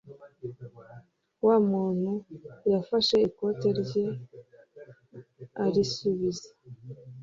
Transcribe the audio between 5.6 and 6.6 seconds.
arisubiza.